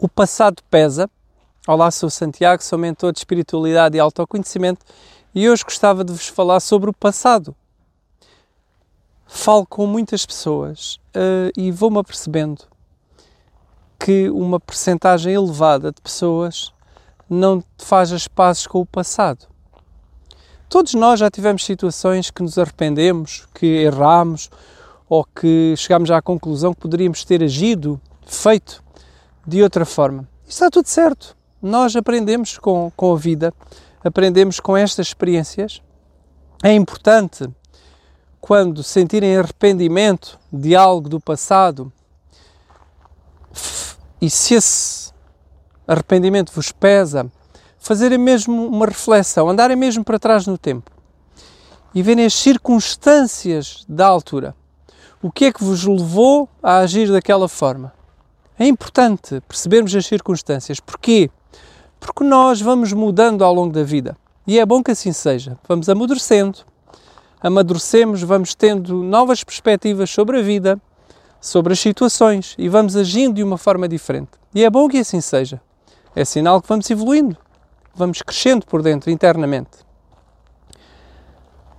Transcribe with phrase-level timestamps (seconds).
[0.00, 1.10] O passado pesa.
[1.66, 4.86] Olá, sou Santiago, sou mentor de espiritualidade e autoconhecimento
[5.34, 7.52] e hoje gostava de vos falar sobre o passado.
[9.26, 12.62] Falo com muitas pessoas uh, e vou-me apercebendo
[13.98, 16.72] que uma percentagem elevada de pessoas
[17.28, 19.48] não faz as pazes com o passado.
[20.68, 24.48] Todos nós já tivemos situações que nos arrependemos, que erramos
[25.08, 28.80] ou que chegámos à conclusão que poderíamos ter agido, feito
[29.48, 30.28] de outra forma.
[30.46, 31.34] Está tudo certo.
[31.60, 33.52] Nós aprendemos com, com a vida,
[34.04, 35.82] aprendemos com estas experiências.
[36.62, 37.48] É importante,
[38.40, 41.90] quando sentirem arrependimento de algo do passado,
[44.20, 45.12] e se esse
[45.86, 47.32] arrependimento vos pesa,
[47.78, 50.90] fazerem mesmo uma reflexão, andarem mesmo para trás no tempo
[51.94, 54.54] e verem as circunstâncias da altura.
[55.22, 57.97] O que é que vos levou a agir daquela forma?
[58.58, 60.80] É importante percebermos as circunstâncias.
[60.80, 61.30] Porquê?
[62.00, 64.16] Porque nós vamos mudando ao longo da vida.
[64.44, 65.56] E é bom que assim seja.
[65.68, 66.58] Vamos amadurecendo,
[67.40, 70.80] amadurecemos, vamos tendo novas perspectivas sobre a vida,
[71.40, 74.30] sobre as situações e vamos agindo de uma forma diferente.
[74.52, 75.60] E é bom que assim seja.
[76.16, 77.36] É sinal que vamos evoluindo,
[77.94, 79.86] vamos crescendo por dentro, internamente.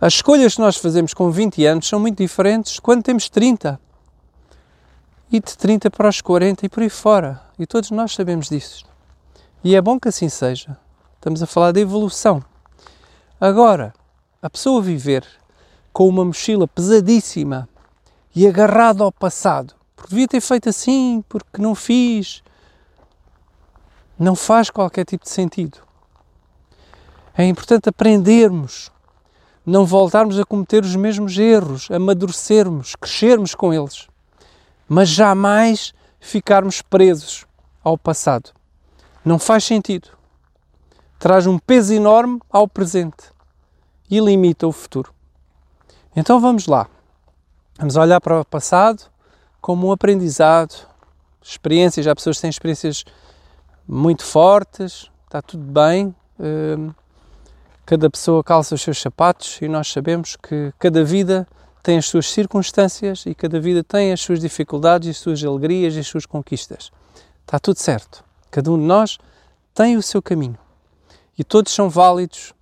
[0.00, 3.78] As escolhas que nós fazemos com 20 anos são muito diferentes quando temos 30
[5.32, 7.40] e de 30 para os 40 e por aí fora.
[7.58, 8.84] E todos nós sabemos disso.
[9.64, 10.76] E é bom que assim seja.
[11.14, 12.44] Estamos a falar de evolução.
[13.40, 13.94] Agora,
[14.42, 15.26] a pessoa viver
[15.90, 17.66] com uma mochila pesadíssima
[18.36, 22.42] e agarrada ao passado, porque devia ter feito assim, porque não fiz,
[24.18, 25.78] não faz qualquer tipo de sentido.
[27.34, 28.90] É importante aprendermos,
[29.64, 34.11] não voltarmos a cometer os mesmos erros, amadurecermos, crescermos com eles
[34.92, 37.46] mas jamais ficarmos presos
[37.82, 38.50] ao passado.
[39.24, 40.10] Não faz sentido.
[41.18, 43.32] Traz um peso enorme ao presente
[44.10, 45.10] e limita o futuro.
[46.14, 46.86] Então vamos lá.
[47.78, 49.04] Vamos olhar para o passado
[49.62, 50.86] como um aprendizado,
[51.40, 52.06] experiências.
[52.06, 53.02] Há pessoas que têm experiências
[53.88, 56.14] muito fortes, está tudo bem.
[56.38, 56.92] Hum,
[57.86, 61.48] cada pessoa calça os seus sapatos e nós sabemos que cada vida
[61.82, 65.98] tem as suas circunstâncias e cada vida tem as suas dificuldades, as suas alegrias e
[65.98, 66.92] as suas conquistas.
[67.40, 68.24] Está tudo certo.
[68.50, 69.18] Cada um de nós
[69.74, 70.58] tem o seu caminho
[71.36, 72.54] e todos são válidos.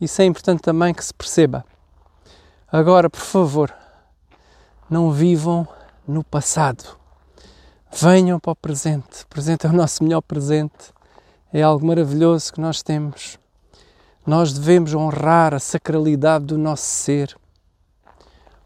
[0.00, 1.64] Isso é importante também que se perceba.
[2.70, 3.72] Agora, por favor,
[4.90, 5.66] não vivam
[6.06, 6.98] no passado.
[7.92, 9.22] Venham para o presente.
[9.22, 10.92] O presente é o nosso melhor presente.
[11.52, 13.38] É algo maravilhoso que nós temos.
[14.26, 17.36] Nós devemos honrar a sacralidade do nosso ser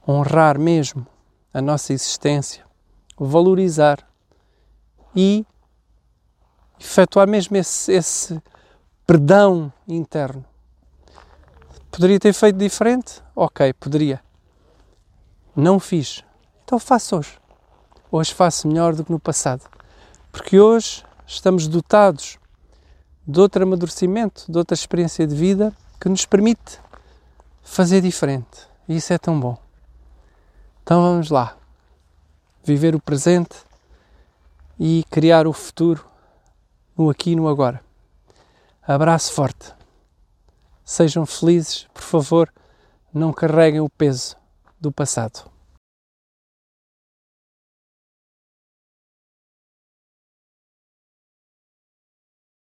[0.08, 1.06] honrar mesmo
[1.52, 2.64] a nossa existência,
[3.18, 3.98] valorizar
[5.14, 5.44] e
[6.80, 8.42] efetuar mesmo esse, esse
[9.06, 10.44] perdão interno.
[11.90, 13.22] Poderia ter feito diferente?
[13.36, 14.22] Ok, poderia.
[15.54, 16.24] Não fiz.
[16.64, 17.38] Então faço hoje.
[18.10, 19.68] Hoje faço melhor do que no passado.
[20.32, 22.38] Porque hoje estamos dotados
[23.26, 26.78] de outro amadurecimento, de outra experiência de vida que nos permite
[27.62, 28.66] fazer diferente.
[28.88, 29.67] E isso é tão bom.
[30.88, 31.54] Então vamos lá.
[32.64, 33.54] Viver o presente
[34.80, 36.02] e criar o futuro
[36.96, 37.84] no aqui e no agora.
[38.82, 39.74] Abraço forte.
[40.86, 42.50] Sejam felizes, por favor,
[43.12, 44.34] não carreguem o peso
[44.80, 45.50] do passado.